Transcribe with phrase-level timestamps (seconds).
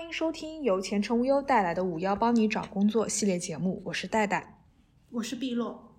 [0.00, 4.58] 欢迎收听由前程无忧带来的“五幺帮你找工作”系列节目，我是戴戴，
[5.10, 5.94] 我是碧落。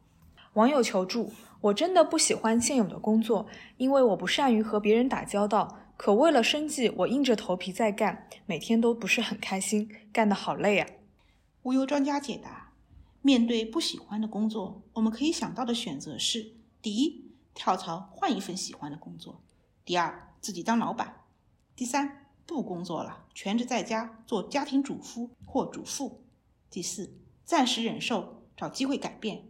[0.53, 3.45] 网友求助：我真的不喜欢现有的工作，
[3.77, 5.77] 因为我不善于和别人打交道。
[5.97, 10.87] 可为了生计，我硬着头皮在干，每天都不是很开心，干得好累啊。
[11.61, 12.71] 无忧专家解答：
[13.21, 19.43] 面对不喜欢的工作，我们可以想到的选择是：第一，跳槽换一份喜欢的工作；
[19.85, 21.05] 第二，自己当老板；
[21.75, 22.20] 第三，
[22.51, 26.19] 不工作了，全职在家做家庭主夫或主妇；
[26.69, 27.13] 第四，
[27.45, 29.45] 暂时忍受，找机会改变。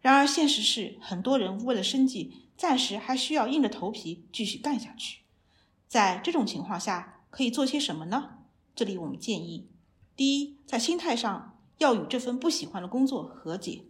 [0.00, 5.22] 然而，现实是，很多人为了生计，暂时还需要硬着头皮继续干下去。
[5.88, 8.38] 在这种情况下，可以做些什么呢？
[8.76, 9.68] 这里我们建议：
[10.14, 13.82] 第一，在心态上要与这份不喜欢的工作和解，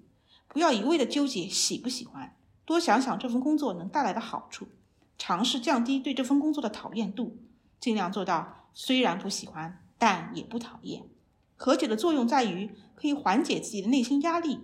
[0.49, 4.67] 不要一味的纠结喜不喜欢，多想想这份工作能带来的好处，
[5.19, 7.37] 尝试降低对这份工作的讨厌度，
[7.81, 11.09] 尽量做到虽然不喜欢，但也不讨厌。
[11.57, 14.61] 和解的作用在于可以缓解自己的内心压力，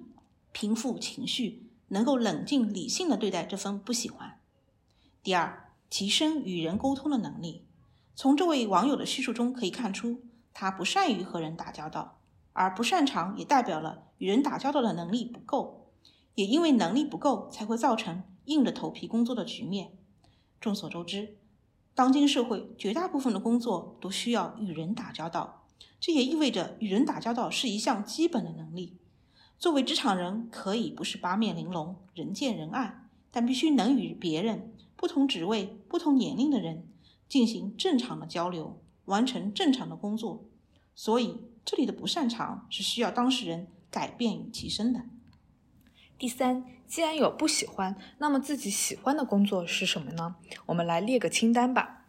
[0.52, 4.38] 平复情绪，能够冷静理性的对待这份不喜欢。
[5.22, 5.62] 第二。
[5.88, 7.64] 提升与人沟通的能力。
[8.16, 10.20] 从这位网友的叙述中可以看出，
[10.52, 12.19] 他不善于和人打交道，
[12.52, 15.92] 而不擅长也代表了与人打交道的能力不够。
[16.34, 19.92] 也因为能力不够，才会造成硬着头皮工作的局面。
[20.60, 21.36] 众所周知，
[21.97, 25.64] 当今社会绝大部分的工作都需要与人打交道，
[25.98, 28.98] 这也意味着与人打交道是一项基本的能力。
[29.58, 34.75] 作为职场人，可以不是八面玲珑、人见人爱，但必须能与别人。
[34.94, 36.86] 不同职位、不同年龄的人
[37.30, 40.44] 进行正常的交流，完成正常的工作。
[40.94, 45.06] 所以，这里的不擅长是需要当事人改变与提升的。
[46.19, 50.36] 第三，既然有不喜欢，那么自己喜欢的工作是什么呢？
[50.64, 52.06] 我们来列个清单吧。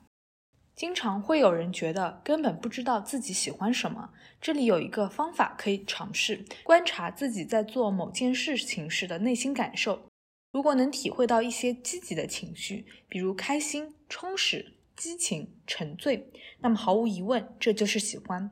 [0.74, 10.08] 经常会有人觉得根本不知道自己喜欢什么，这里有一个方法可以尝试：观察自己在做某件事情时的内心感受。
[10.54, 18.50] 如果能体会到一些积极的情绪，比如开心、充实、激情、沉醉，那么毫无疑问，这就是喜欢。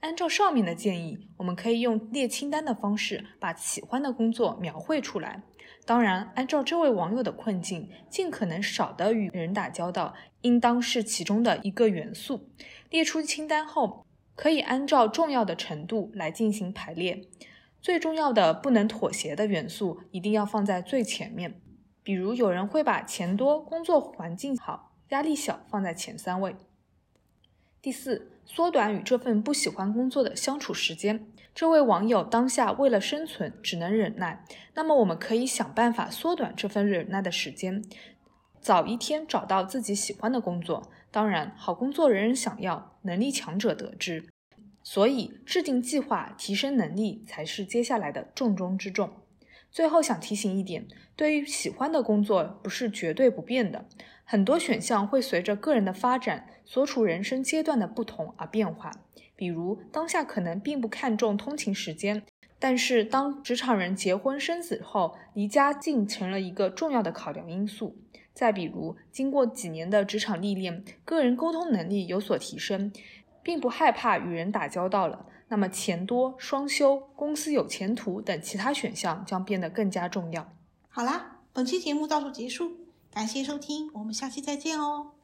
[0.00, 5.42] 按照上面的建议，我们可以用列清单的方式把喜欢的工作描绘出来。
[5.84, 12.48] 当然，按照这位网友的困境，尽可能少的与人打交道，应当是其中的一个元素。
[12.90, 14.04] 列出清单后，
[14.36, 17.22] 可以按照重要的程度来进行排列。
[17.80, 21.60] 最重要的不能妥协的元素一定要放在最前面，
[22.02, 26.54] 比如有人会把钱多、工作环境好、压力小放在前三位。
[27.80, 31.26] 第四，缩短与这份不喜欢工作的相处时间。
[31.54, 34.44] 这位网友当下为了生存只能忍耐，
[34.74, 37.84] 那么我们可以想办法缩短这份忍耐的时间，
[38.60, 40.90] 早一天找到自己喜欢的工作。
[41.10, 44.24] 当然，好工作人人想要，能力强者得之。
[44.82, 49.10] 所以，制定计划、提升能力才是接下来的重中之重。
[49.78, 53.86] 最后想提醒一点，对于喜欢的工作，不是绝对不变的，
[54.24, 58.90] 很多选项会随着个人的发展、所处人生阶段的不同而变化。
[59.36, 62.24] 比如，当下可能并不看重通勤时间，
[62.58, 67.96] 但是当职场人结婚生子后，离家近成了一个重要的考量因素。
[68.34, 72.92] 再比如，经过几年的职场历练，个人沟通能力有所提升。
[73.40, 80.52] 并不害怕与人打交道了，那么钱多、双休、公司有前途等其他选项将变得更加重要。
[80.88, 82.72] 好啦，本期节目到此结束，
[83.10, 85.17] 感谢收听，我们下期再见哦。